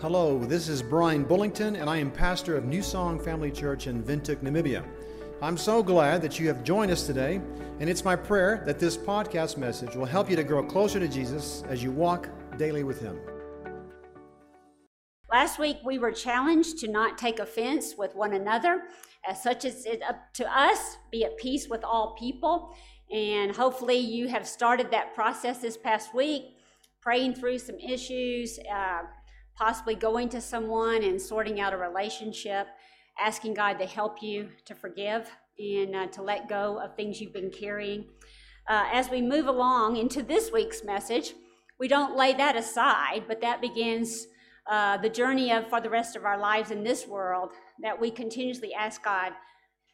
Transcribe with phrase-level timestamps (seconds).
[0.00, 4.04] Hello, this is Brian Bullington, and I am pastor of New Song Family Church in
[4.04, 4.86] Windhoek, Namibia.
[5.42, 7.40] I'm so glad that you have joined us today,
[7.80, 11.08] and it's my prayer that this podcast message will help you to grow closer to
[11.08, 13.18] Jesus as you walk daily with Him.
[15.32, 18.84] Last week, we were challenged to not take offense with one another,
[19.28, 22.72] as such as it up to us, be at peace with all people.
[23.12, 26.56] And hopefully, you have started that process this past week,
[27.00, 28.60] praying through some issues.
[28.72, 29.00] Uh,
[29.58, 32.68] possibly going to someone and sorting out a relationship,
[33.18, 37.32] asking God to help you to forgive and uh, to let go of things you've
[37.32, 38.04] been carrying.
[38.68, 41.34] Uh, as we move along into this week's message,
[41.80, 44.28] we don't lay that aside, but that begins
[44.70, 47.50] uh, the journey of for the rest of our lives in this world
[47.82, 49.32] that we continuously ask God,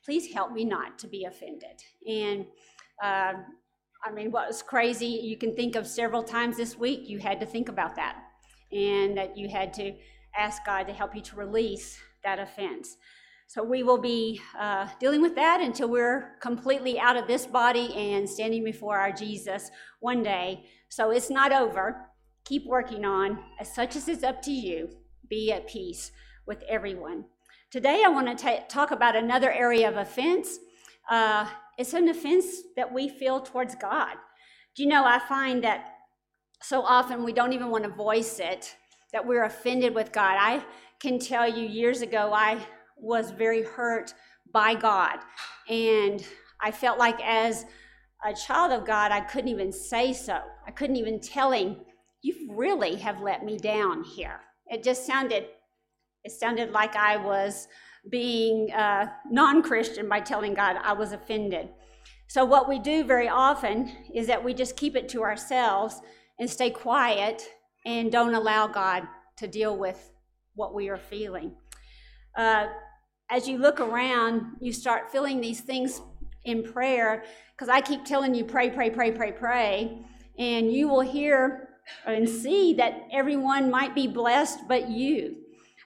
[0.05, 1.80] please help me not to be offended.
[2.06, 2.44] And
[3.02, 3.34] uh,
[4.05, 7.41] I mean, what was crazy, you can think of several times this week you had
[7.41, 8.23] to think about that
[8.74, 9.95] and that you had to
[10.37, 12.97] ask God to help you to release that offense.
[13.47, 17.95] So we will be uh, dealing with that until we're completely out of this body
[17.95, 20.64] and standing before our Jesus one day.
[20.89, 22.08] So it's not over.
[22.45, 24.91] Keep working on, as such as it's up to you,
[25.28, 26.11] be at peace
[26.47, 27.25] with everyone.
[27.70, 30.58] Today, I want to talk about another area of offense.
[31.08, 31.47] Uh,
[31.78, 34.17] it's an offense that we feel towards God.
[34.75, 35.94] Do you know, I find that
[36.67, 38.75] so often we don't even want to voice it
[39.12, 40.37] that we're offended with God.
[40.41, 40.65] I
[40.98, 42.59] can tell you years ago, I
[42.97, 44.15] was very hurt
[44.51, 45.19] by God.
[45.69, 46.25] And
[46.62, 47.67] I felt like as
[48.25, 50.41] a child of God, I couldn't even say so.
[50.67, 51.77] I couldn't even tell him,
[52.23, 54.41] You really have let me down here.
[54.67, 55.45] It just sounded,
[56.25, 57.69] it sounded like I was
[58.09, 61.69] being uh, non Christian by telling God I was offended.
[62.29, 66.01] So, what we do very often is that we just keep it to ourselves
[66.38, 67.42] and stay quiet
[67.84, 70.10] and don't allow God to deal with
[70.54, 71.54] what we are feeling.
[72.36, 72.66] Uh,
[73.30, 76.00] as you look around, you start feeling these things
[76.44, 79.98] in prayer because I keep telling you, pray, pray, pray, pray, pray.
[80.39, 81.68] And you will hear
[82.06, 85.36] and see that everyone might be blessed but you.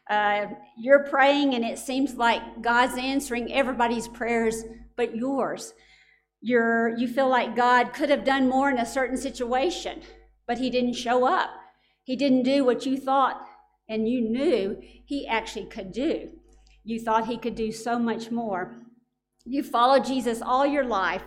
[0.08, 0.46] Uh,
[0.78, 4.64] you're praying, and it seems like God's answering everybody's prayers
[4.96, 5.74] but yours.
[6.40, 10.00] You're, you feel like God could have done more in a certain situation
[10.48, 11.50] but he didn't show up.
[12.02, 13.46] He didn't do what you thought
[13.88, 16.30] and you knew he actually could do.
[16.84, 18.76] You thought he could do so much more.
[19.44, 21.22] You followed Jesus all your life.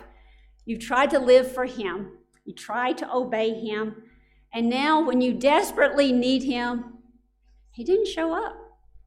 [0.64, 2.18] You've tried to live for him.
[2.44, 4.02] You tried to obey him.
[4.52, 6.98] And now, when you desperately need him,
[7.70, 8.54] he didn't show up.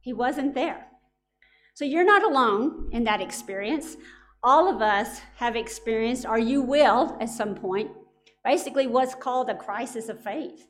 [0.00, 0.86] He wasn't there.
[1.74, 3.96] So you're not alone in that experience.
[4.42, 7.90] All of us have experienced, or you will at some point,
[8.46, 10.68] basically what's called a crisis of faith.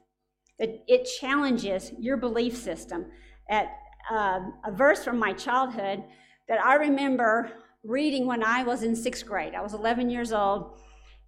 [0.58, 3.04] It, it challenges your belief system.
[3.50, 3.68] At
[4.10, 6.02] uh, a verse from my childhood
[6.48, 7.52] that I remember
[7.84, 9.54] reading when I was in sixth grade.
[9.54, 10.78] I was 11 years old,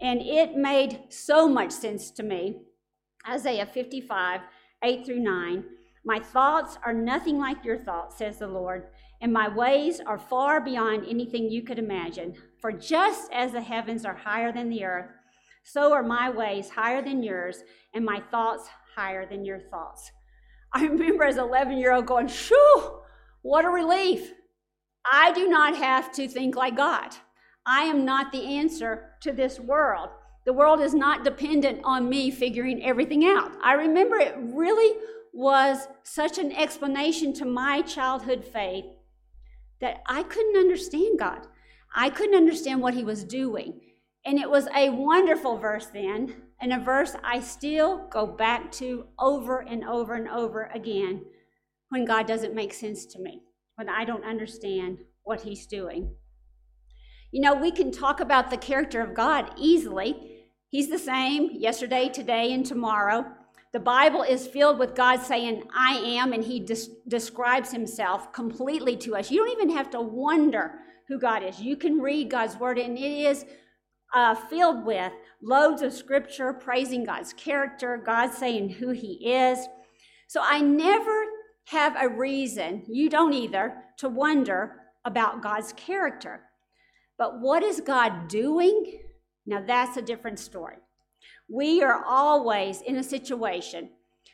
[0.01, 2.63] and it made so much sense to me.
[3.29, 4.41] Isaiah 55,
[4.83, 5.65] 8 through 9.
[6.07, 8.87] My thoughts are nothing like your thoughts, says the Lord,
[9.21, 12.35] and my ways are far beyond anything you could imagine.
[12.59, 15.11] For just as the heavens are higher than the earth,
[15.73, 17.63] so are my ways higher than yours,
[17.93, 20.11] and my thoughts higher than your thoughts.
[20.73, 23.01] I remember as an 11 year old going, Shoo,
[23.43, 24.33] what a relief.
[25.11, 27.15] I do not have to think like God.
[27.67, 30.09] I am not the answer to this world.
[30.47, 33.53] The world is not dependent on me figuring everything out.
[33.63, 34.99] I remember it really
[35.35, 38.87] was such an explanation to my childhood faith
[39.81, 41.47] that I couldn't understand God.
[41.95, 43.81] I couldn't understand what He was doing.
[44.29, 49.07] And it was a wonderful verse then, and a verse I still go back to
[49.19, 51.25] over and over and over again
[51.89, 53.41] when God doesn't make sense to me,
[53.77, 56.15] when I don't understand what He's doing.
[57.33, 60.43] You know, we can talk about the character of God easily.
[60.69, 63.25] He's the same yesterday, today, and tomorrow.
[63.73, 68.95] The Bible is filled with God saying, I am, and He des- describes Himself completely
[68.99, 69.31] to us.
[69.31, 71.63] You don't even have to wonder who God is.
[71.63, 73.47] You can read God's Word, and it is
[74.15, 75.13] uh, filled with
[75.43, 79.67] loads of scripture praising God's character, God saying who He is.
[80.27, 81.25] So I never
[81.67, 86.41] have a reason, you don't either, to wonder about God's character.
[87.19, 89.01] But what is God doing?
[89.47, 90.77] Now that's a different story.
[91.49, 93.91] We are always in a situation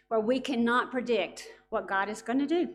[0.09, 2.69] where we cannot predict what God is going to do.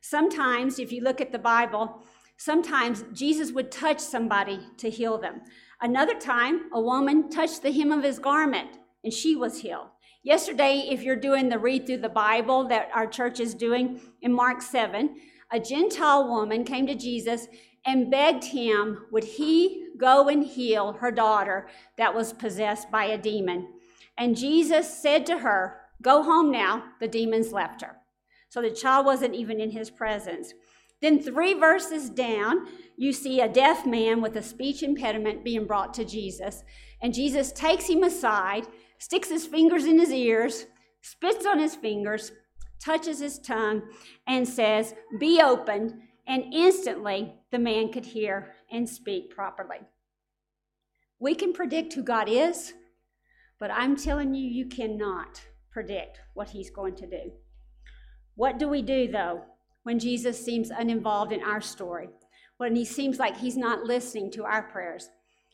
[0.00, 2.02] Sometimes, if you look at the Bible,
[2.36, 5.42] sometimes Jesus would touch somebody to heal them.
[5.82, 9.88] Another time, a woman touched the hem of his garment and she was healed.
[10.22, 14.32] Yesterday, if you're doing the read through the Bible that our church is doing in
[14.32, 15.16] Mark 7,
[15.50, 17.48] a Gentile woman came to Jesus
[17.84, 21.66] and begged him, would he go and heal her daughter
[21.98, 23.66] that was possessed by a demon?
[24.16, 26.84] And Jesus said to her, Go home now.
[27.00, 27.96] The demons left her.
[28.48, 30.52] So the child wasn't even in his presence.
[31.02, 35.92] Then, three verses down, you see a deaf man with a speech impediment being brought
[35.94, 36.62] to Jesus.
[37.02, 38.68] And Jesus takes him aside,
[38.98, 40.66] sticks his fingers in his ears,
[41.00, 42.30] spits on his fingers,
[42.78, 43.82] touches his tongue,
[44.28, 45.94] and says, Be opened.
[46.24, 49.78] And instantly, the man could hear and speak properly.
[51.18, 52.74] We can predict who God is,
[53.58, 57.32] but I'm telling you, you cannot predict what he's going to do.
[58.36, 59.42] What do we do, though,
[59.82, 62.08] when Jesus seems uninvolved in our story?
[62.56, 65.10] When he seems like he's not listening to our prayers?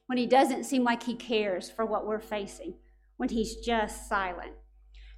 [0.06, 2.75] When he doesn't seem like he cares for what we're facing?
[3.16, 4.52] When he's just silent?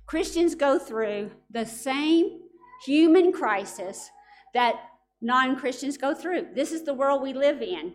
[0.06, 2.40] Christians go through the same
[2.84, 4.10] human crisis
[4.54, 4.76] that
[5.20, 6.48] non Christians go through.
[6.54, 7.94] This is the world we live in.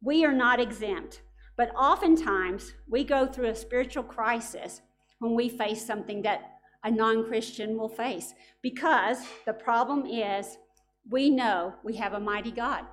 [0.00, 1.22] We are not exempt.
[1.56, 4.82] But oftentimes, we go through a spiritual crisis
[5.18, 6.55] when we face something that
[6.86, 8.32] a non Christian will face.
[8.62, 10.56] Because the problem is,
[11.10, 12.84] we know we have a mighty God.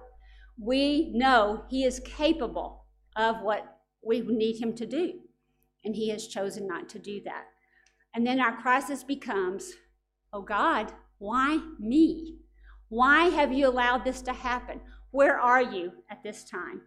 [0.59, 2.85] We know He is capable
[3.15, 5.13] of what we need Him to do.
[5.85, 7.45] And He has chosen not to do that.
[8.15, 9.71] And then our crisis becomes,
[10.33, 12.39] oh God, why me?
[12.89, 14.81] Why have you allowed this to happen?
[15.11, 16.81] Where are you at this time?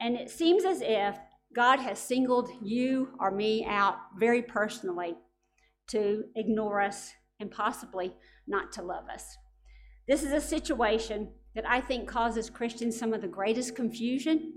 [0.00, 1.16] And it seems as if
[1.54, 5.16] God has singled you or me out very personally
[5.92, 8.14] to ignore us and possibly
[8.46, 9.36] not to love us.
[10.08, 14.52] This is a situation that I think causes Christians some of the greatest confusion.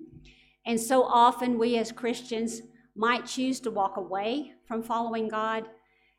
[0.66, 2.62] And so often we as Christians
[2.96, 5.66] might choose to walk away from following God.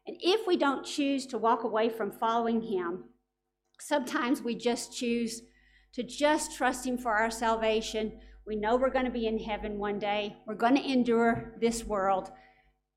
[0.06, 3.04] And if we don't choose to walk away from following Him,
[3.80, 5.42] sometimes we just choose
[5.94, 8.20] to just trust Him for our salvation.
[8.46, 11.84] We know we're going to be in heaven one day, we're going to endure this
[11.84, 12.30] world,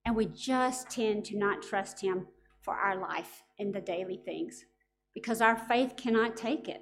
[0.09, 2.25] and we just tend to not trust Him
[2.63, 4.65] for our life in the daily things
[5.13, 6.81] because our faith cannot take it.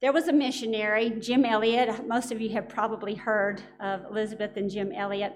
[0.00, 2.08] There was a missionary, Jim Elliot.
[2.08, 5.34] Most of you have probably heard of Elizabeth and Jim Elliot.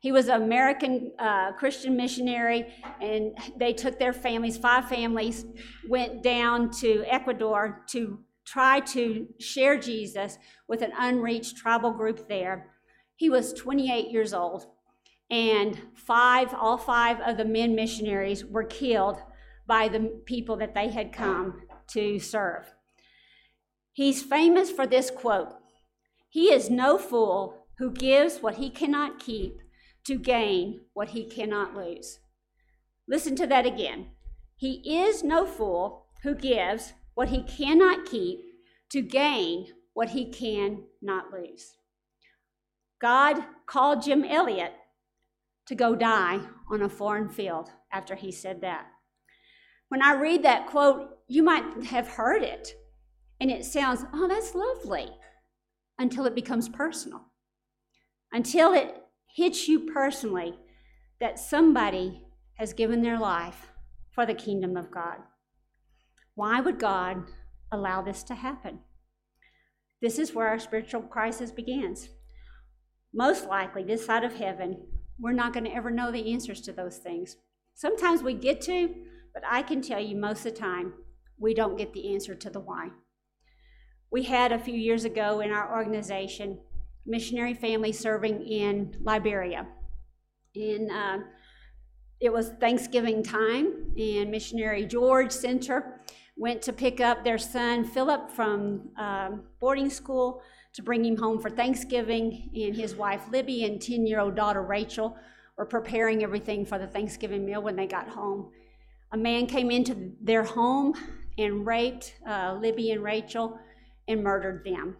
[0.00, 5.46] He was an American uh, Christian missionary, and they took their families, five families,
[5.88, 10.36] went down to Ecuador to try to share Jesus
[10.68, 12.74] with an unreached tribal group there.
[13.16, 14.66] He was 28 years old,
[15.30, 19.18] and five, all five of the men missionaries were killed
[19.66, 22.72] by the people that they had come to serve.
[23.92, 25.54] He's famous for this quote
[26.28, 29.60] He is no fool who gives what he cannot keep
[30.04, 32.18] to gain what he cannot lose.
[33.06, 34.10] Listen to that again.
[34.56, 38.40] He is no fool who gives what he cannot keep
[38.90, 41.74] to gain what he cannot lose.
[43.00, 44.72] God called Jim Elliot
[45.68, 48.86] to go die on a foreign field after he said that.
[49.88, 52.74] When I read that quote, you might have heard it,
[53.40, 55.08] and it sounds, oh, that's lovely,
[55.98, 57.26] until it becomes personal,
[58.32, 59.02] until it
[59.34, 60.58] hits you personally
[61.20, 62.24] that somebody
[62.54, 63.72] has given their life
[64.10, 65.18] for the kingdom of God.
[66.34, 67.24] Why would God
[67.70, 68.80] allow this to happen?
[70.00, 72.08] This is where our spiritual crisis begins.
[73.12, 74.86] Most likely, this side of heaven,
[75.18, 77.36] we're not going to ever know the answers to those things.
[77.74, 78.94] Sometimes we get to,
[79.34, 80.94] but I can tell you most of the time,
[81.38, 82.88] we don't get the answer to the why.
[84.10, 86.58] We had a few years ago in our organization
[87.06, 89.66] missionary family serving in Liberia.
[90.54, 91.18] And uh,
[92.20, 96.00] it was Thanksgiving time, and missionary George Center
[96.36, 100.42] went to pick up their son Philip from um, boarding school
[100.74, 104.62] to bring him home for Thanksgiving, and his wife Libby and 10 year old daughter
[104.62, 105.16] Rachel
[105.56, 108.50] were preparing everything for the Thanksgiving meal when they got home.
[109.12, 110.94] A man came into their home
[111.36, 113.58] and raped uh, Libby and Rachel
[114.06, 114.96] and murdered them.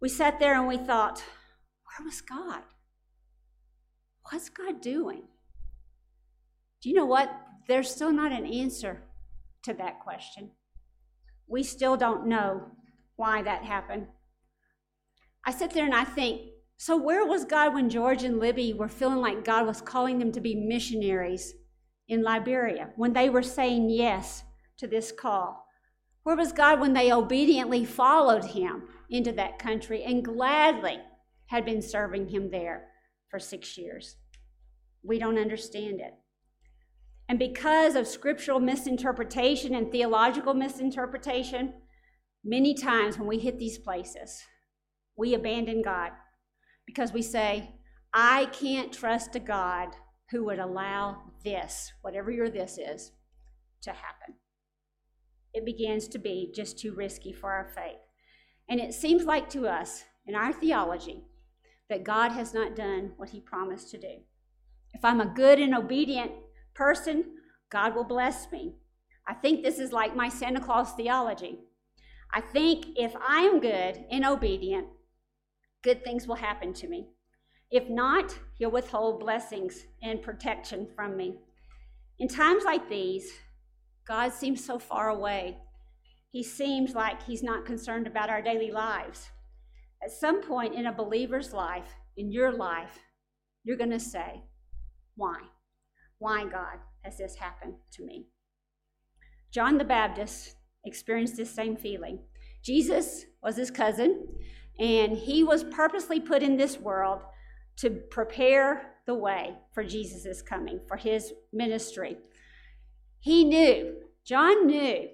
[0.00, 2.62] We sat there and we thought, where was God?
[4.30, 5.22] What's God doing?
[6.82, 7.30] Do you know what?
[7.68, 9.02] There's still not an answer
[9.62, 10.50] to that question.
[11.48, 12.70] We still don't know
[13.16, 14.06] why that happened.
[15.46, 18.88] I sit there and I think, so where was God when George and Libby were
[18.88, 21.54] feeling like God was calling them to be missionaries
[22.08, 24.42] in Liberia, when they were saying yes
[24.78, 25.64] to this call?
[26.24, 30.98] Where was God when they obediently followed him into that country and gladly
[31.46, 32.88] had been serving him there
[33.30, 34.16] for six years?
[35.04, 36.14] We don't understand it.
[37.28, 41.74] And because of scriptural misinterpretation and theological misinterpretation,
[42.44, 44.42] many times when we hit these places,
[45.16, 46.12] we abandon God
[46.86, 47.70] because we say,
[48.12, 49.88] I can't trust a God
[50.30, 53.12] who would allow this, whatever your this is,
[53.82, 54.34] to happen.
[55.54, 57.98] It begins to be just too risky for our faith.
[58.68, 61.22] And it seems like to us, in our theology,
[61.88, 64.18] that God has not done what he promised to do.
[64.92, 66.32] If I'm a good and obedient
[66.74, 67.24] person,
[67.70, 68.74] God will bless me.
[69.28, 71.58] I think this is like my Santa Claus theology.
[72.32, 74.88] I think if I am good and obedient,
[75.86, 77.06] good things will happen to me.
[77.70, 81.38] If not, he'll withhold blessings and protection from me.
[82.18, 83.30] In times like these,
[84.04, 85.58] God seems so far away.
[86.32, 89.30] He seems like he's not concerned about our daily lives.
[90.02, 92.98] At some point in a believer's life, in your life,
[93.62, 94.42] you're going to say,
[95.14, 95.38] Why?
[96.18, 98.26] Why, God, has this happened to me?
[99.52, 102.18] John the Baptist experienced this same feeling.
[102.64, 104.26] Jesus was his cousin,
[104.78, 107.20] and he was purposely put in this world
[107.76, 112.16] to prepare the way for Jesus' coming, for his ministry.
[113.20, 115.08] He knew, John knew,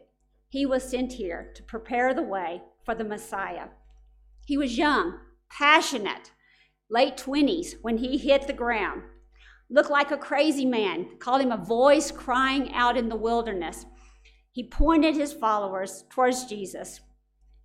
[0.48, 3.68] he was sent here to prepare the way for the Messiah.
[4.44, 5.18] He was young,
[5.50, 6.32] passionate,
[6.90, 9.02] late 20s when he hit the ground.
[9.70, 13.86] Looked like a crazy man, called him a voice crying out in the wilderness.
[14.50, 17.00] He pointed his followers towards Jesus.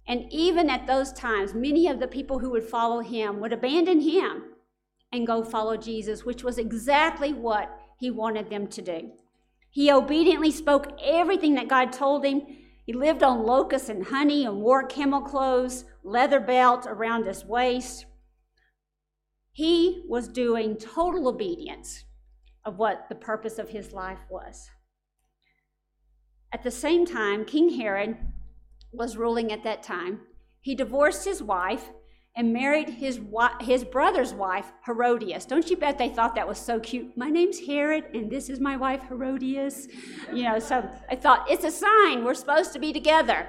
[0.07, 3.99] And even at those times, many of the people who would follow him would abandon
[4.01, 4.43] him
[5.11, 9.11] and go follow Jesus, which was exactly what he wanted them to do.
[9.69, 12.41] He obediently spoke everything that God told him.
[12.85, 18.05] He lived on locusts and honey and wore camel clothes, leather belt around his waist.
[19.51, 22.05] He was doing total obedience
[22.63, 24.69] of what the purpose of his life was.
[26.53, 28.17] At the same time, King Herod
[28.97, 30.21] was ruling at that time.
[30.61, 31.91] He divorced his wife
[32.35, 33.19] and married his,
[33.61, 35.45] his brother's wife, Herodias.
[35.45, 37.17] Don't you bet they thought that was so cute?
[37.17, 39.87] My name's Herod, and this is my wife, Herodias.
[40.31, 43.47] You know, so I thought, it's a sign we're supposed to be together.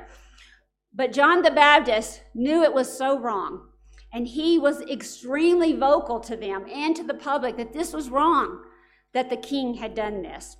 [0.94, 3.68] But John the Baptist knew it was so wrong.
[4.10, 8.62] And he was extremely vocal to them and to the public that this was wrong,
[9.12, 10.56] that the king had done this.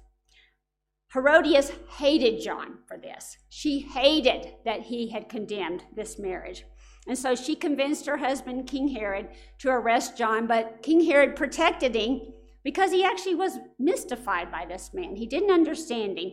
[1.13, 3.39] Herodias hated John for this.
[3.49, 6.65] She hated that he had condemned this marriage.
[7.07, 9.29] And so she convinced her husband, King Herod,
[9.61, 12.21] to arrest John, but King Herod protected him
[12.63, 15.17] because he actually was mystified by this man.
[15.17, 16.33] He didn't understand him,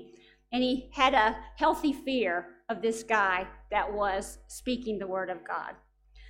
[0.52, 5.48] and he had a healthy fear of this guy that was speaking the word of
[5.48, 5.76] God.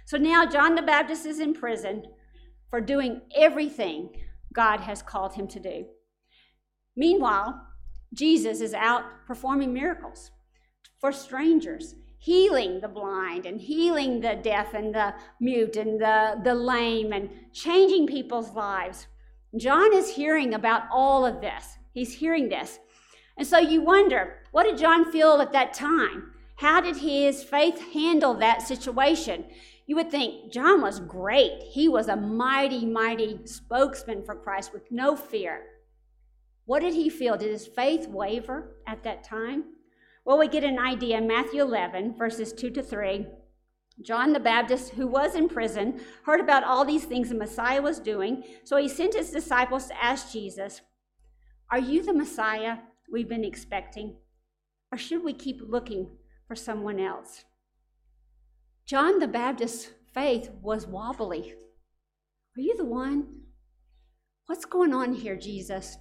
[0.06, 2.04] So now John the Baptist is in prison
[2.70, 4.10] for doing everything
[4.54, 5.86] God has called him to do.
[6.96, 7.60] Meanwhile,
[8.16, 10.32] Jesus is out performing miracles
[11.00, 11.96] for strangers
[12.26, 17.30] healing the blind and healing the deaf and the mute and the, the lame and
[17.54, 19.06] changing people's lives.
[19.58, 21.78] John is hearing about all of this.
[21.94, 22.80] He's hearing this.
[23.38, 26.32] And so you wonder, what did John feel at that time?
[26.56, 29.46] How did his faith handle that situation?
[29.86, 31.62] You would think John was great.
[31.62, 35.62] He was a mighty, mighty spokesman for Christ with no fear.
[36.66, 37.38] What did he feel?
[37.38, 39.66] Did his faith waver at that time?
[40.26, 43.28] Well, we get an idea in Matthew 11, verses 2 to 3.
[44.02, 48.00] John the Baptist, who was in prison, heard about all these things the Messiah was
[48.00, 50.82] doing, so he sent his disciples to ask Jesus,
[51.72, 52.78] Are you the Messiah
[53.12, 54.18] we've been expecting?
[54.92, 56.18] Or should we keep looking
[56.48, 57.46] for someone else?
[58.86, 61.54] John the Baptist's faith was wobbly.
[62.58, 63.42] Are you the one?
[64.48, 65.98] What's going on here, Jesus?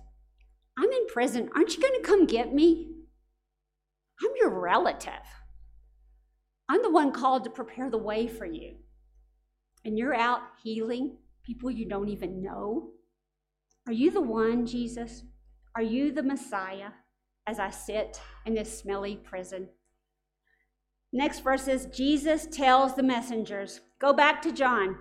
[0.78, 1.50] I'm in prison.
[1.54, 2.90] Aren't you going to come get me?
[4.22, 5.12] I'm your relative.
[6.68, 8.76] I'm the one called to prepare the way for you.
[9.84, 12.90] And you're out healing people you don't even know.
[13.86, 15.24] Are you the one, Jesus?
[15.76, 16.90] Are you the Messiah
[17.46, 19.68] as I sit in this smelly prison?
[21.12, 24.96] Next verse is Jesus tells the messengers, Go back to John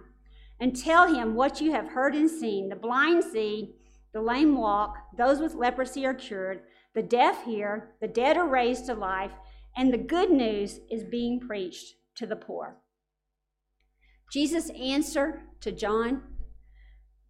[0.59, 2.69] and tell him what you have heard and seen.
[2.69, 3.75] The blind see,
[4.13, 6.61] the lame walk, those with leprosy are cured
[6.93, 9.31] the deaf hear, the dead are raised to life,
[9.75, 12.77] and the good news is being preached to the poor.
[14.31, 16.21] Jesus' answer to John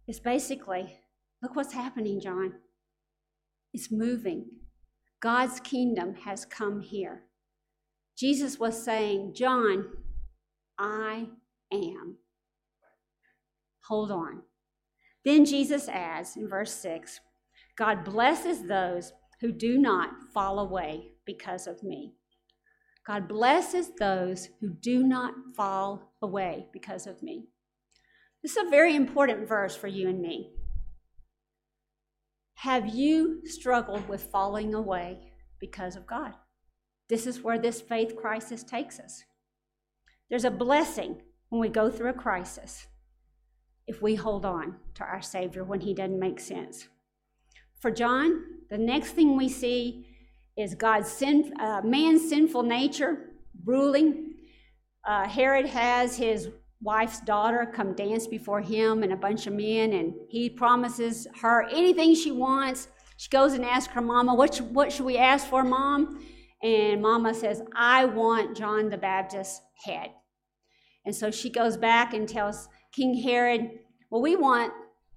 [0.06, 0.98] is basically
[1.42, 2.54] look what's happening, John.
[3.72, 4.46] It's moving.
[5.20, 7.24] God's kingdom has come here.
[8.16, 9.86] Jesus was saying, John,
[10.78, 11.26] I
[11.72, 12.18] am.
[13.88, 14.42] Hold on.
[15.24, 17.20] Then Jesus adds in verse 6
[17.76, 22.14] God blesses those who do not fall away because of me.
[23.06, 27.48] God blesses those who do not fall away because of me.
[28.42, 30.52] This is a very important verse for you and me.
[32.56, 36.34] Have you struggled with falling away because of God?
[37.08, 39.24] This is where this faith crisis takes us.
[40.30, 42.86] There's a blessing when we go through a crisis
[43.86, 46.88] if we hold on to our Savior when He doesn't make sense.
[47.80, 50.06] For John, the next thing we see
[50.56, 53.30] is God's sin, uh, man's sinful nature
[53.64, 54.34] ruling.
[55.06, 56.48] Uh, Herod has his
[56.80, 61.64] wife's daughter come dance before him and a bunch of men, and he promises her
[61.70, 62.88] anything she wants.
[63.16, 66.24] She goes and asks her mama, What, what should we ask for, mom?
[66.62, 70.10] And mama says, I want John the Baptist's head.
[71.04, 73.70] And so she goes back and tells King Herod,
[74.10, 74.72] Well, we want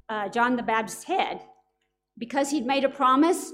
[0.09, 1.41] uh, John the Baptist's head.
[2.17, 3.53] Because he'd made a promise,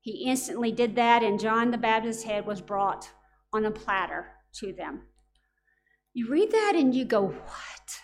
[0.00, 3.08] he instantly did that, and John the Baptist's head was brought
[3.52, 5.02] on a platter to them.
[6.12, 8.00] You read that and you go, What?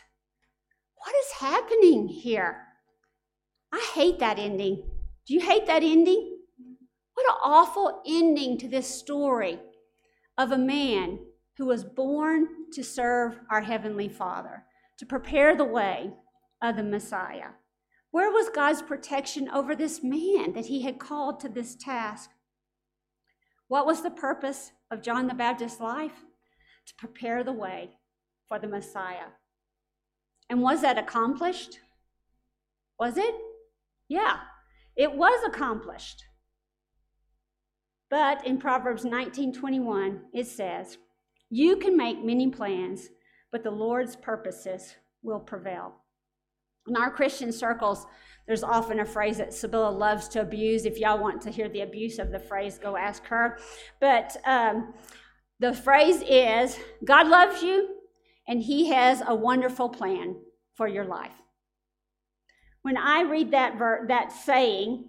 [0.95, 2.63] What is happening here?
[3.73, 4.85] I hate that ending.
[5.27, 6.39] Do you hate that ending?
[7.15, 9.59] What an awful ending to this story
[10.39, 11.19] of a man
[11.57, 14.66] who was born to serve our Heavenly Father,
[14.99, 16.13] to prepare the way
[16.63, 17.51] of the Messiah.
[18.11, 22.31] Where was God's protection over this man that he had called to this task?
[23.69, 26.25] What was the purpose of John the Baptist's life?
[26.87, 27.99] To prepare the way
[28.49, 29.31] for the Messiah.
[30.49, 31.81] And was that accomplished?
[32.99, 33.35] Was it?
[34.09, 34.39] Yeah,
[34.95, 36.25] it was accomplished.
[38.09, 40.99] But in Proverbs 19:21 it says,
[41.51, 43.09] "You can make many plans,
[43.53, 45.95] but the Lord's purposes will prevail."
[46.89, 48.07] In our Christian circles,
[48.47, 50.85] there's often a phrase that Sibylla loves to abuse.
[50.85, 53.59] If y'all want to hear the abuse of the phrase, go ask her.
[54.01, 54.95] But um,
[55.59, 57.97] the phrase is God loves you
[58.47, 60.37] and He has a wonderful plan
[60.75, 61.35] for your life.
[62.83, 65.09] When I read that, ver- that saying,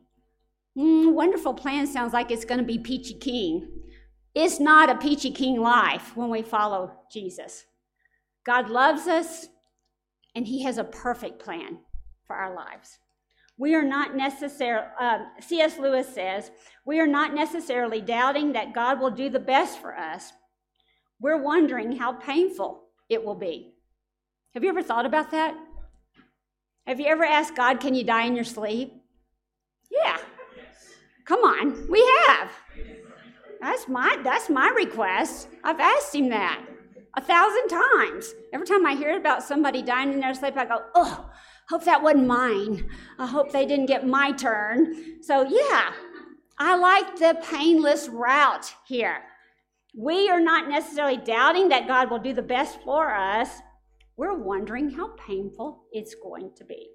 [0.75, 3.69] mm, wonderful plan sounds like it's going to be peachy keen.
[4.33, 7.65] It's not a peachy keen life when we follow Jesus.
[8.47, 9.47] God loves us,
[10.33, 11.79] and He has a perfect plan
[12.25, 12.97] for our lives.
[13.59, 15.77] We are not necessarily, uh, um, C.S.
[15.77, 16.49] Lewis says,
[16.85, 20.31] we are not necessarily doubting that God will do the best for us.
[21.19, 23.73] We're wondering how painful it will be.
[24.53, 25.53] Have you ever thought about that?
[26.85, 28.93] Have you ever asked God, can you die in your sleep?
[29.91, 30.17] Yeah.
[31.25, 32.49] Come on, we have.
[33.59, 35.49] That's my that's my request.
[35.63, 36.63] I've asked him that
[37.17, 38.35] a thousand times.
[38.53, 41.29] Every time I hear about somebody dying in their sleep, I go, oh,
[41.67, 42.87] hope that wasn't mine.
[43.17, 45.23] I hope they didn't get my turn.
[45.23, 45.93] So, yeah,
[46.59, 49.23] I like the painless route here.
[49.95, 53.49] We are not necessarily doubting that God will do the best for us.
[54.15, 56.87] We're wondering how painful it's going to be.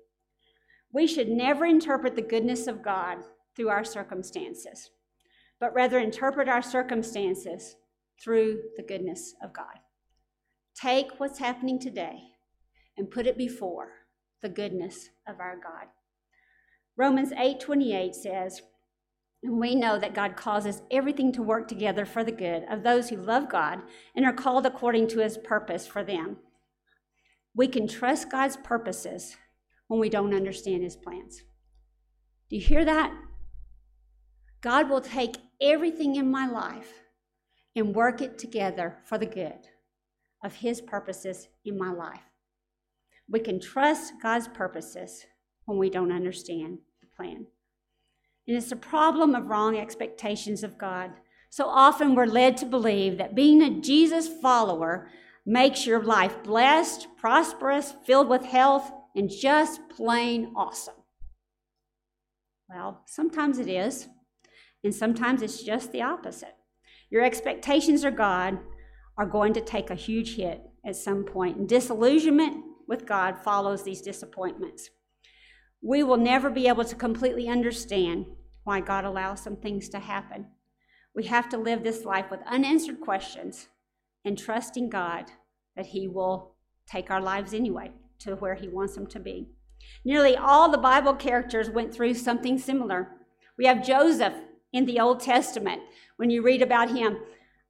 [0.92, 3.18] We should never interpret the goodness of God
[3.56, 4.90] through our circumstances,
[5.58, 7.74] but rather interpret our circumstances
[8.22, 9.80] through the goodness of God.
[10.74, 12.32] Take what's happening today
[12.96, 13.90] and put it before
[14.40, 15.88] the goodness of our God.
[16.96, 18.62] Romans 8:28 says,
[19.42, 23.08] and we know that God causes everything to work together for the good of those
[23.08, 23.82] who love God
[24.14, 26.36] and are called according to his purpose for them.
[27.54, 29.36] We can trust God's purposes
[29.88, 31.42] when we don't understand his plans.
[32.48, 33.12] Do you hear that?
[34.60, 37.02] God will take everything in my life
[37.74, 39.68] and work it together for the good
[40.42, 42.22] of His purposes in my life.
[43.28, 45.24] We can trust God's purposes
[45.64, 47.46] when we don't understand the plan.
[48.46, 51.12] And it's a problem of wrong expectations of God.
[51.50, 55.08] So often we're led to believe that being a Jesus follower
[55.46, 60.94] makes your life blessed, prosperous, filled with health, and just plain awesome.
[62.68, 64.08] Well, sometimes it is,
[64.82, 66.56] and sometimes it's just the opposite.
[67.10, 68.58] Your expectations are God
[69.16, 73.82] are going to take a huge hit at some point, and disillusionment with God follows
[73.82, 74.90] these disappointments.
[75.80, 78.26] We will never be able to completely understand
[78.64, 80.46] why God allows some things to happen.
[81.14, 83.68] We have to live this life with unanswered questions
[84.24, 85.26] and trusting God
[85.76, 86.54] that He will
[86.86, 89.48] take our lives anyway to where He wants them to be.
[90.04, 93.08] Nearly all the Bible characters went through something similar.
[93.58, 94.34] We have Joseph
[94.72, 95.82] in the Old Testament.
[96.16, 97.18] When you read about him,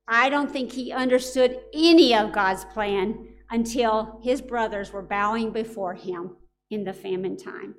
[0.08, 5.94] I don't think he understood any of God's plan until his brothers were bowing before
[5.94, 6.36] him
[6.70, 7.74] in the famine time.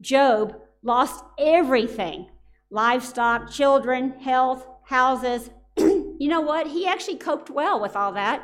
[0.00, 2.28] Job lost everything
[2.70, 5.50] livestock, children, health, houses.
[5.76, 6.68] you know what?
[6.68, 8.42] He actually coped well with all that.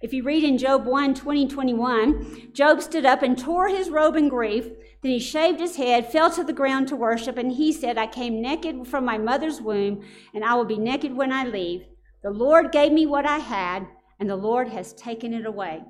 [0.00, 4.14] If you read in Job 1 20, 21, Job stood up and tore his robe
[4.14, 4.66] in grief.
[5.02, 8.06] Then he shaved his head, fell to the ground to worship, and he said, I
[8.06, 11.86] came naked from my mother's womb, and I will be naked when I leave.
[12.26, 13.86] The Lord gave me what I had,
[14.18, 15.84] and the Lord has taken it away.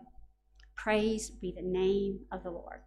[0.77, 2.81] Praise be the name of the Lord.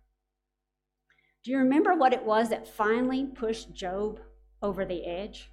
[1.44, 4.20] Do you remember what it was that finally pushed Job
[4.62, 5.50] over the edge?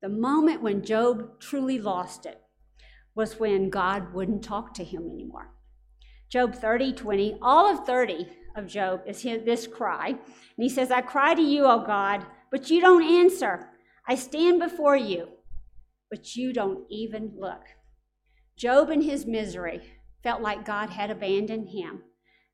[0.00, 2.40] The moment when Job truly lost it
[3.14, 5.52] was when God wouldn't talk to him anymore.
[6.30, 10.08] Job 30, 20, all of 30 of Job is this cry.
[10.08, 10.18] And
[10.56, 13.68] he says, I cry to you, O God, but you don't answer.
[14.08, 15.28] I stand before you,
[16.10, 17.62] but you don't even look.
[18.56, 19.80] Job, in his misery,
[20.22, 22.02] felt like God had abandoned him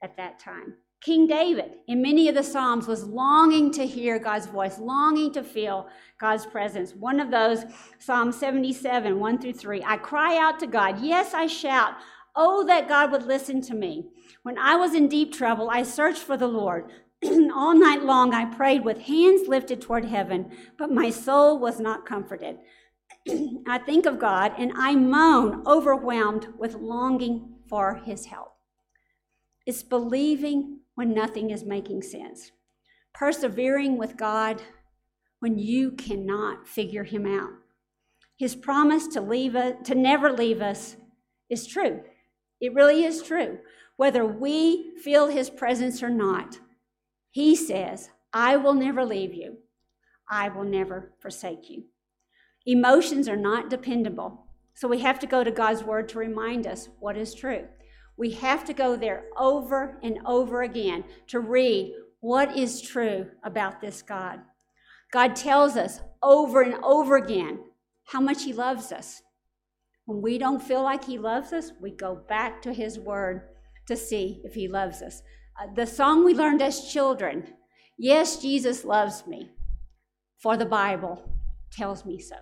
[0.03, 0.75] at that time.
[1.01, 5.43] King David, in many of the Psalms, was longing to hear God's voice, longing to
[5.43, 5.89] feel
[6.19, 6.95] God's presence.
[6.95, 7.65] One of those,
[7.99, 9.85] Psalm 77, 1 through 3.
[9.85, 11.95] I cry out to God, yes, I shout.
[12.35, 14.07] Oh, that God would listen to me.
[14.43, 16.91] When I was in deep trouble, I searched for the Lord.
[17.25, 22.05] All night long, I prayed with hands lifted toward heaven, but my soul was not
[22.07, 22.59] comforted.
[23.29, 28.53] I think of God and I moan, overwhelmed with longing for his help.
[29.67, 32.53] It's believing when nothing is making sense,
[33.13, 34.63] persevering with God
[35.41, 37.51] when you cannot figure him out.
[38.39, 40.97] His promise to leave us, to never leave us
[41.51, 42.03] is true.
[42.61, 43.59] It really is true.
[43.97, 46.59] Whether we feel his presence or not,
[47.31, 49.59] he says, I will never leave you.
[50.31, 51.85] I will never forsake you.
[52.67, 54.47] Emotions are not dependable.
[54.75, 57.67] So we have to go to God's word to remind us what is true.
[58.17, 63.81] We have to go there over and over again to read what is true about
[63.81, 64.41] this God.
[65.13, 67.61] God tells us over and over again
[68.07, 69.23] how much He loves us.
[70.05, 73.43] When we don't feel like He loves us, we go back to His Word
[73.87, 75.23] to see if He loves us.
[75.61, 77.47] Uh, the song we learned as children,
[77.99, 79.51] Yes, Jesus loves me,
[80.39, 81.33] for the Bible
[81.73, 82.37] tells me so.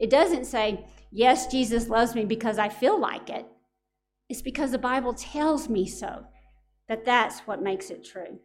[0.00, 3.46] It doesn't say, Yes, Jesus loves me because I feel like it.
[4.28, 6.24] It's because the Bible tells me so,
[6.88, 8.38] that that's what makes it true.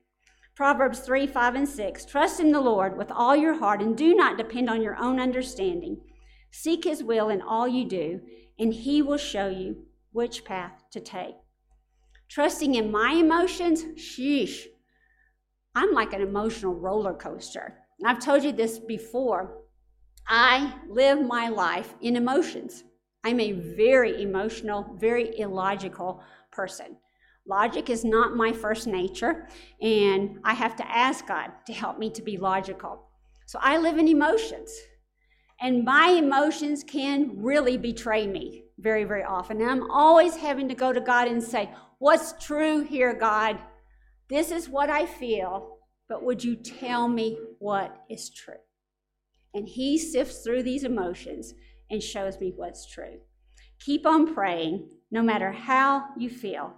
[0.55, 4.15] Proverbs 3 5 and 6 Trust in the Lord with all your heart and do
[4.15, 6.01] not depend on your own understanding.
[6.51, 8.21] Seek his will in all you do,
[8.57, 11.35] and he will show you which path to take.
[12.29, 14.65] Trusting in my emotions, sheesh,
[15.75, 17.79] I'm like an emotional roller coaster.
[18.03, 19.64] I've told you this before.
[20.27, 22.83] I live my life in emotions.
[23.23, 26.97] I'm a very emotional, very illogical person.
[27.47, 29.47] Logic is not my first nature,
[29.81, 33.07] and I have to ask God to help me to be logical.
[33.45, 34.71] So I live in emotions,
[35.61, 39.61] and my emotions can really betray me very, very often.
[39.61, 43.59] And I'm always having to go to God and say, What's true here, God?
[44.27, 45.77] This is what I feel,
[46.09, 48.55] but would you tell me what is true?
[49.55, 51.55] And He sifts through these emotions
[51.89, 53.19] and shows me what's true.
[53.79, 56.73] Keep on praying no matter how you feel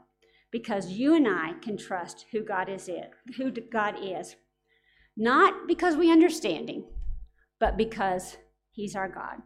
[0.51, 4.35] because you and I can trust who God is it, who God is.
[5.15, 6.85] Not because we understand him,
[7.59, 8.37] but because
[8.71, 9.41] he's our God.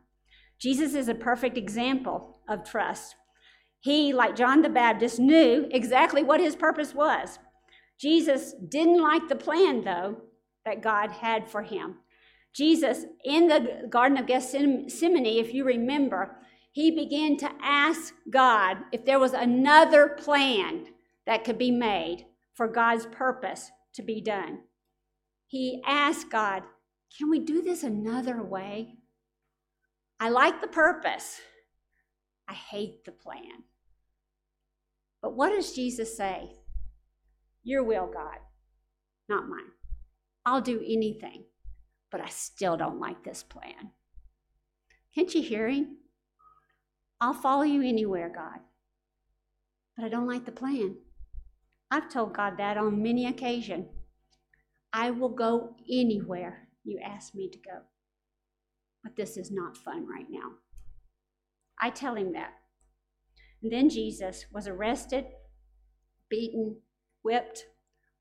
[0.60, 3.16] Jesus is a perfect example of trust.
[3.80, 7.40] He, like John the Baptist, knew exactly what his purpose was.
[8.00, 10.18] Jesus didn't like the plan, though,
[10.66, 11.96] that God had for him.
[12.54, 16.38] Jesus, in the Garden of Gethsemane, if you remember,
[16.72, 20.88] he began to ask God if there was another plan
[21.26, 24.60] that could be made for God's purpose to be done.
[25.48, 26.64] He asked God,
[27.18, 28.96] Can we do this another way?
[30.20, 31.42] I like the purpose,
[32.48, 33.64] I hate the plan.
[35.22, 36.52] But what does Jesus say?
[37.64, 38.38] Your will, God,
[39.30, 39.72] not mine.
[40.46, 41.46] I'll do anything
[42.12, 43.92] but I still don't like this plan.
[45.16, 45.98] Can't you hear him?
[47.20, 48.60] I'll follow you anywhere, God,
[49.96, 50.98] but I don't like the plan.
[51.92, 53.88] I've told God that on many occasions.
[54.94, 57.80] I will go anywhere you ask me to go.
[59.04, 60.52] But this is not fun right now.
[61.80, 62.54] I tell him that.
[63.62, 65.26] And then Jesus was arrested,
[66.30, 66.78] beaten,
[67.24, 67.66] whipped,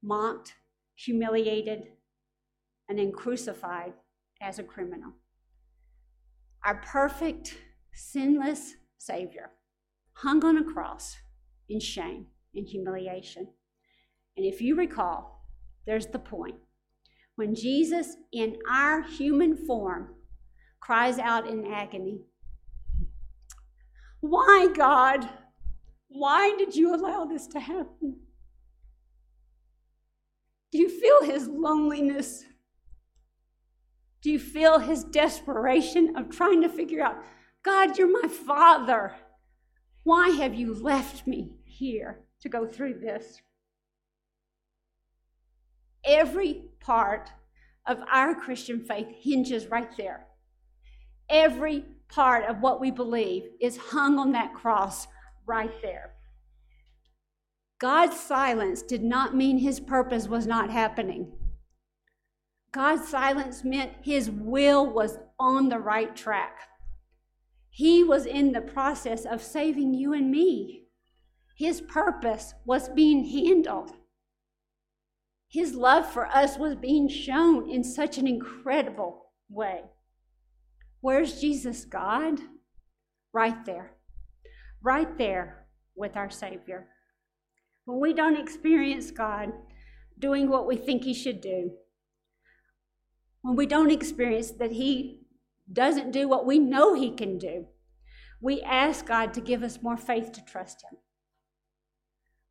[0.02, 0.54] mocked,
[0.96, 1.84] humiliated,
[2.90, 3.92] and then crucified
[4.42, 5.12] as a criminal.
[6.64, 7.56] Our perfect,
[7.94, 9.52] sinless Savior
[10.14, 11.16] hung on a cross
[11.68, 13.46] in shame and humiliation.
[14.36, 15.46] And if you recall,
[15.86, 16.56] there's the point.
[17.36, 20.16] when Jesus, in our human form,
[20.80, 22.22] cries out in agony,
[24.18, 25.28] Why, God?
[26.08, 28.16] Why did you allow this to happen?
[30.72, 32.44] Do you feel his loneliness?
[34.22, 37.22] Do you feel his desperation of trying to figure out,
[37.62, 39.14] God, you're my father.
[40.02, 43.40] Why have you left me here to go through this?
[46.04, 47.30] Every part
[47.86, 50.26] of our Christian faith hinges right there.
[51.28, 55.06] Every part of what we believe is hung on that cross
[55.46, 56.12] right there.
[57.78, 61.32] God's silence did not mean his purpose was not happening.
[62.72, 66.56] God's silence meant his will was on the right track.
[67.68, 70.84] He was in the process of saving you and me.
[71.56, 73.92] His purpose was being handled.
[75.48, 79.82] His love for us was being shown in such an incredible way.
[81.00, 82.38] Where's Jesus, God?
[83.32, 83.92] Right there.
[84.82, 86.88] Right there with our Savior.
[87.84, 89.52] When we don't experience God
[90.18, 91.72] doing what we think He should do,
[93.42, 95.20] when we don't experience that He
[95.72, 97.66] doesn't do what we know He can do,
[98.40, 100.98] we ask God to give us more faith to trust Him.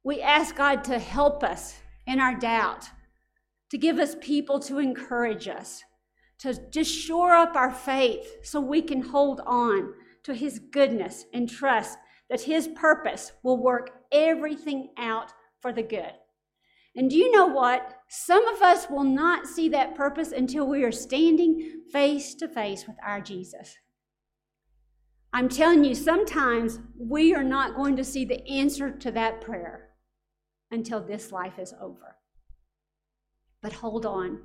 [0.03, 2.89] We ask God to help us in our doubt,
[3.69, 5.83] to give us people to encourage us,
[6.39, 11.49] to just shore up our faith so we can hold on to His goodness and
[11.49, 11.97] trust
[12.29, 16.13] that His purpose will work everything out for the good.
[16.95, 17.95] And do you know what?
[18.09, 22.85] Some of us will not see that purpose until we are standing face to face
[22.87, 23.75] with our Jesus.
[25.31, 29.89] I'm telling you, sometimes we are not going to see the answer to that prayer
[30.71, 32.17] until this life is over.
[33.61, 34.41] But hold on.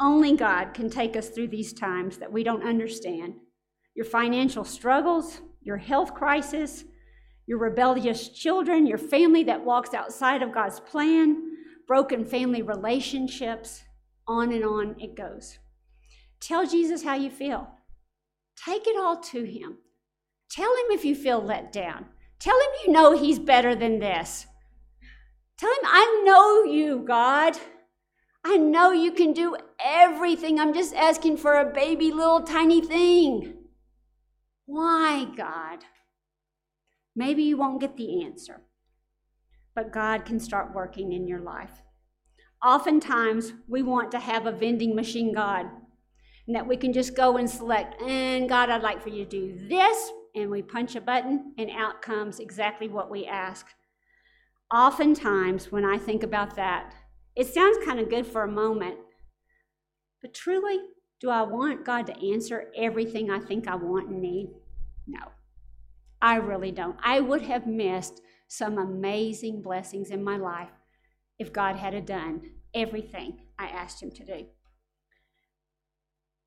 [0.00, 3.34] Only God can take us through these times that we don't understand.
[3.94, 6.84] Your financial struggles, your health crisis,
[7.46, 11.51] your rebellious children, your family that walks outside of God's plan,
[11.86, 13.82] broken family relationships,
[14.26, 15.58] on and on it goes.
[16.40, 17.68] Tell Jesus how you feel.
[18.64, 19.78] Take it all to Him.
[20.50, 22.06] Tell Him if you feel let down.
[22.38, 24.46] Tell Him you know He's better than this.
[25.62, 27.56] Tell him, I know you, God.
[28.44, 30.58] I know you can do everything.
[30.58, 33.54] I'm just asking for a baby little tiny thing.
[34.66, 35.84] Why, God?
[37.14, 38.62] Maybe you won't get the answer,
[39.74, 41.82] but God can start working in your life.
[42.62, 45.66] Oftentimes, we want to have a vending machine God,
[46.46, 49.30] and that we can just go and select, and God, I'd like for you to
[49.30, 53.66] do this, and we punch a button, and out comes exactly what we ask.
[54.72, 56.94] Oftentimes, when I think about that,
[57.34, 58.96] it sounds kind of good for a moment,
[60.20, 60.78] but truly,
[61.20, 64.50] do I want God to answer everything I think I want and need?
[65.06, 65.20] No,
[66.20, 66.96] I really don't.
[67.02, 68.20] I would have missed
[68.52, 70.68] some amazing blessings in my life
[71.38, 74.46] if God had done everything I asked Him to do.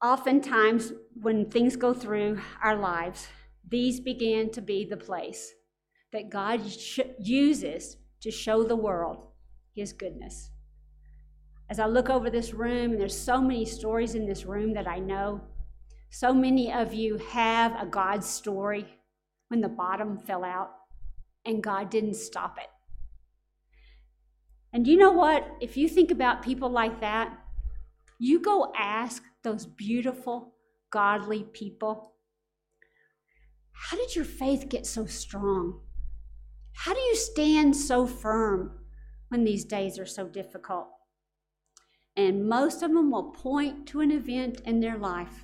[0.03, 3.27] Oftentimes, when things go through our lives,
[3.67, 5.53] these begin to be the place
[6.13, 6.61] that God
[7.19, 9.25] uses to show the world
[9.73, 10.51] his goodness.
[11.71, 14.87] As I look over this room, and there's so many stories in this room that
[14.87, 15.41] I know,
[16.11, 18.85] so many of you have a God story
[19.47, 20.84] when the bottom fell out
[21.45, 22.69] and God didn't stop it.
[24.73, 25.47] And you know what?
[25.61, 27.37] If you think about people like that,
[28.19, 30.55] you go ask those beautiful,
[30.89, 32.13] godly people,
[33.71, 35.79] how did your faith get so strong?
[36.73, 38.79] How do you stand so firm
[39.29, 40.87] when these days are so difficult?
[42.17, 45.43] And most of them will point to an event in their life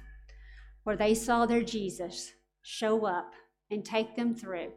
[0.84, 3.34] where they saw their Jesus show up
[3.70, 4.72] and take them through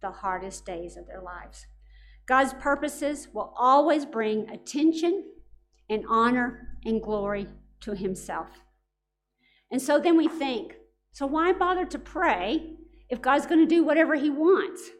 [0.00, 1.66] the hardest days of their lives.
[2.26, 5.24] God's purposes will always bring attention
[5.88, 7.46] and honor and glory
[7.80, 8.48] to Himself.
[9.70, 10.76] And so then we think,
[11.12, 12.76] so why bother to pray
[13.08, 14.90] if God's going to do whatever He wants?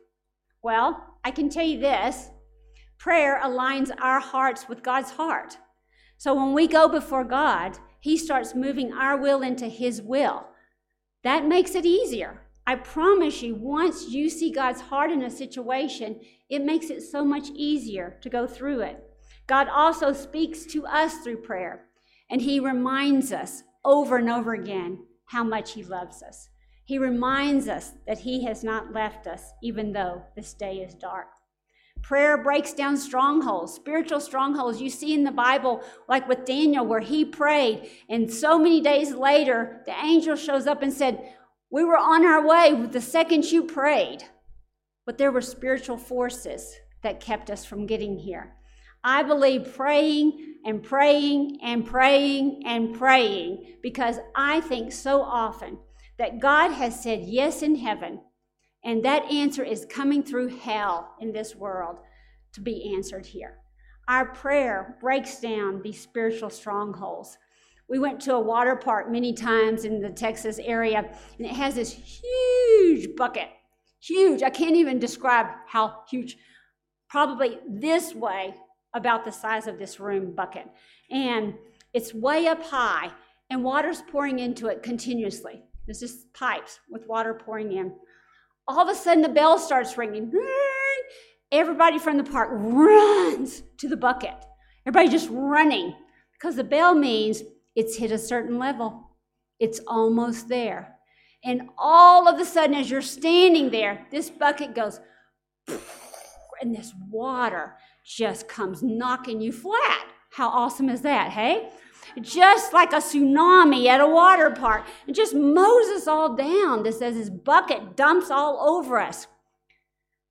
[0.63, 2.31] Well, I can tell you this
[2.99, 5.59] prayer aligns our hearts with God's heart.
[6.17, 10.47] So when we go before God, He starts moving our will into His will.
[11.25, 12.46] That makes it easier.
[12.67, 17.25] I promise you, once you see God's heart in a situation, it makes it so
[17.25, 19.05] much easier to go through it.
[19.47, 21.87] God also speaks to us through prayer,
[22.29, 26.49] and He reminds us over and over again how much He loves us.
[26.85, 31.29] He reminds us that He has not left us, even though this day is dark.
[32.03, 34.81] Prayer breaks down strongholds, spiritual strongholds.
[34.81, 39.13] You see in the Bible, like with Daniel, where he prayed, and so many days
[39.13, 41.33] later, the angel shows up and said,
[41.71, 44.25] We were on our way with the second you prayed.
[45.05, 48.55] But there were spiritual forces that kept us from getting here.
[49.05, 55.79] I believe praying and praying and praying and praying because I think so often
[56.19, 58.21] that God has said yes in heaven
[58.85, 61.99] and that answer is coming through hell in this world
[62.53, 63.59] to be answered here.
[64.09, 67.39] Our prayer breaks down these spiritual strongholds.
[67.89, 70.99] We went to a water park many times in the Texas area,
[71.39, 73.49] and it has this huge bucket.
[74.01, 74.43] Huge.
[74.43, 76.37] I can't even describe how huge.
[77.09, 78.55] Probably this way,
[78.95, 80.67] about the size of this room bucket.
[81.11, 81.55] And
[81.93, 83.11] it's way up high,
[83.51, 85.63] and water's pouring into it continuously.
[85.87, 87.93] There's just pipes with water pouring in
[88.69, 90.33] all of a sudden the bell starts ringing.
[91.53, 94.35] Everybody from the park runs to the bucket.
[94.85, 95.95] Everybody just running
[96.33, 97.43] because the bell means
[97.77, 99.11] it's hit a certain level.
[99.61, 100.97] It's almost there.
[101.45, 105.01] And all of a sudden, as you're standing there, this bucket goes,
[106.61, 110.07] and this water just comes knocking you flat.
[110.31, 111.71] How awesome is that, hey?
[112.21, 114.87] just like a tsunami at a water park.
[115.07, 116.83] It just mows us all down.
[116.83, 119.27] This as this bucket dumps all over us.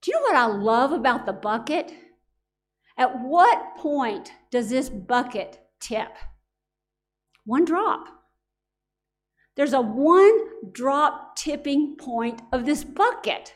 [0.02, 1.92] Do you know what I love about the bucket?
[2.98, 6.08] At what point does this bucket tip?
[7.46, 8.08] One drop.
[9.56, 13.54] There's a one drop tipping point of this bucket.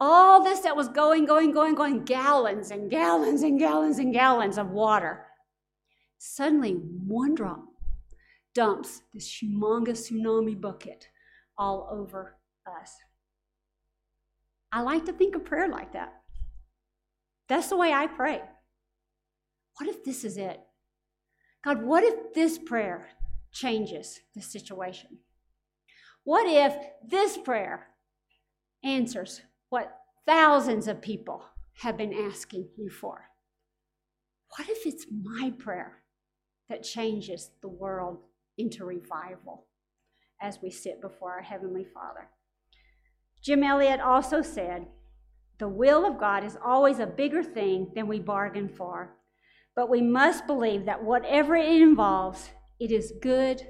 [0.00, 4.58] All this that was going, going, going, going, gallons and gallons and gallons and gallons
[4.58, 5.26] of water
[6.18, 7.64] Suddenly, one drop
[8.54, 11.08] dumps this humongous tsunami bucket
[11.58, 12.92] all over us.
[14.72, 16.12] I like to think of prayer like that.
[17.48, 18.40] That's the way I pray.
[19.78, 20.60] What if this is it?
[21.66, 23.08] God, what if this prayer
[23.52, 25.18] changes the situation?
[26.24, 26.74] What if
[27.06, 27.88] this prayer
[28.82, 31.42] answers what thousands of people
[31.82, 33.26] have been asking you for?
[34.56, 36.02] What if it's my prayer
[36.68, 38.18] that changes the world
[38.58, 39.66] into revival
[40.40, 42.28] as we sit before our Heavenly Father.
[43.42, 44.86] Jim Elliot also said,
[45.58, 49.16] The will of God is always a bigger thing than we bargain for,
[49.76, 52.48] but we must believe that whatever it involves,
[52.80, 53.62] it is good,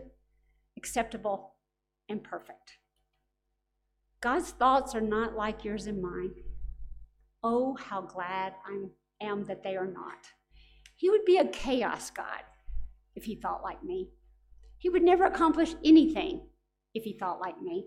[0.76, 1.56] acceptable,
[2.08, 2.78] and perfect.
[4.20, 6.32] God's thoughts are not like yours and mine.
[7.42, 10.28] Oh, how glad I am that they are not.
[10.94, 12.42] He would be a chaos God
[13.16, 14.10] if he thought like me.
[14.78, 16.46] He would never accomplish anything
[16.94, 17.86] if he thought like me.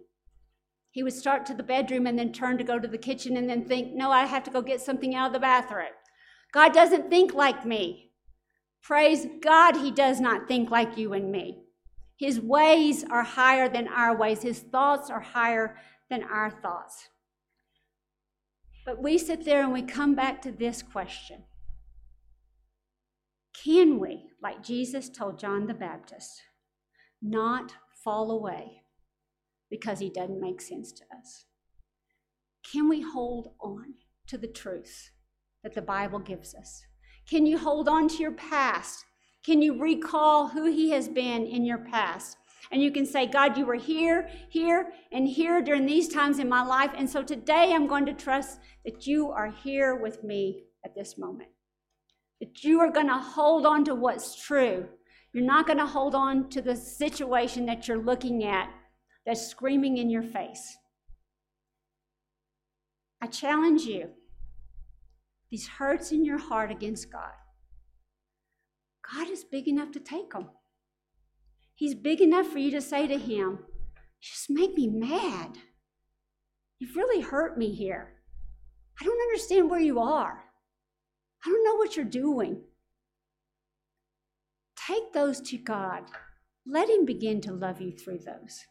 [0.92, 3.50] He would start to the bedroom and then turn to go to the kitchen and
[3.50, 5.94] then think, no, I have to go get something out of the bathroom.
[6.52, 8.09] God doesn't think like me.
[8.82, 11.64] Praise God, he does not think like you and me.
[12.18, 15.78] His ways are higher than our ways, his thoughts are higher
[16.10, 17.10] than our thoughts.
[18.86, 21.44] But we sit there and we come back to this question
[23.64, 26.42] Can we, like Jesus told John the Baptist,
[27.22, 28.82] not fall away
[29.70, 31.46] because he doesn't make sense to us?
[32.72, 33.94] Can we hold on
[34.28, 35.12] to the truth
[35.64, 36.84] that the Bible gives us?
[37.30, 39.06] Can you hold on to your past?
[39.46, 42.38] Can you recall who he has been in your past?
[42.72, 46.50] And you can say, God, you were here, here, and here during these times in
[46.50, 46.92] my life.
[46.96, 51.18] And so today I'm going to trust that you are here with me at this
[51.18, 51.50] moment
[52.40, 54.88] that you are going to hold on to what's true.
[55.34, 58.70] You're not going to hold on to the situation that you're looking at
[59.26, 60.78] that's screaming in your face.
[63.22, 64.10] I challenge you
[65.50, 67.34] these hurts in your heart against God.
[69.14, 70.50] God is big enough to take them.
[71.76, 73.60] He's big enough for you to say to Him,
[74.22, 75.58] Just make me mad.
[76.78, 78.14] You've really hurt me here.
[79.00, 80.44] I don't understand where you are.
[81.46, 82.62] I don't know what you're doing.
[84.88, 86.04] Take those to God.
[86.66, 88.66] Let Him begin to love you through those.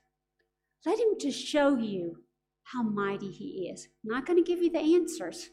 [0.86, 2.18] Let Him just show you
[2.62, 3.88] how mighty He is.
[4.04, 5.48] I'm not going to give you the answers,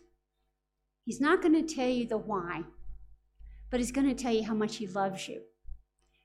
[1.05, 2.63] He's not going to tell you the why,
[3.71, 5.41] but He's going to tell you how much He loves you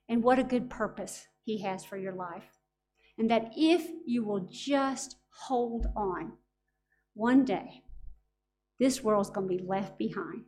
[0.09, 2.57] and what a good purpose He has for your life.
[3.17, 6.33] And that if you will just hold on,
[7.13, 7.83] one day,
[8.79, 10.45] this world's going to be left behind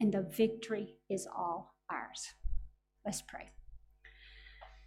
[0.00, 2.30] and the victory is all ours.
[3.04, 3.50] Let's pray.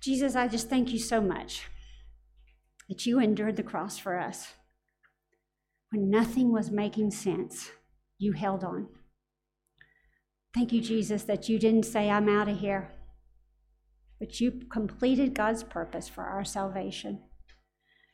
[0.01, 1.67] Jesus, I just thank you so much
[2.89, 4.53] that you endured the cross for us
[5.91, 7.71] when nothing was making sense.
[8.17, 8.87] You held on.
[10.53, 12.91] Thank you, Jesus, that you didn't say, I'm out of here,
[14.19, 17.21] but you completed God's purpose for our salvation.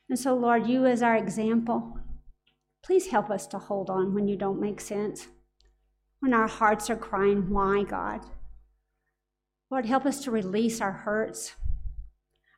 [0.08, 1.98] And so, Lord, you as our example,
[2.82, 5.28] please help us to hold on when you don't make sense,
[6.20, 8.24] when our hearts are crying, Why, God?
[9.70, 11.54] Lord, help us to release our hurts,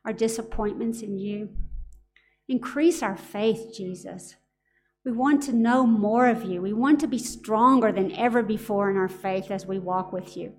[0.05, 1.49] our disappointments in you.
[2.49, 4.35] Increase our faith, Jesus.
[5.05, 6.61] We want to know more of you.
[6.61, 10.37] We want to be stronger than ever before in our faith as we walk with
[10.37, 10.53] you.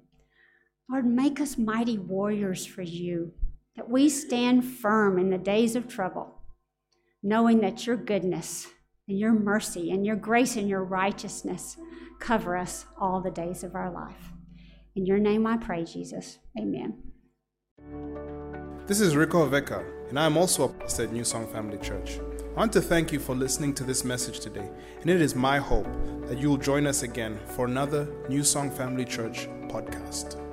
[0.90, 3.32] Lord, make us mighty warriors for you,
[3.76, 6.42] that we stand firm in the days of trouble,
[7.22, 8.66] knowing that your goodness
[9.08, 11.78] and your mercy and your grace and your righteousness
[12.20, 14.32] cover us all the days of our life.
[14.94, 16.38] In your name I pray, Jesus.
[16.58, 17.02] Amen.
[18.86, 22.20] This is Rico Veka, and I am also a pastor at New Song Family Church.
[22.54, 25.58] I want to thank you for listening to this message today, and it is my
[25.58, 25.88] hope
[26.28, 30.43] that you will join us again for another New Song Family Church podcast.